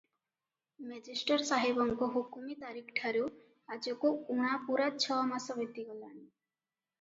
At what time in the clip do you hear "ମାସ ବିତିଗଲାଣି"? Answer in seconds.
5.35-6.19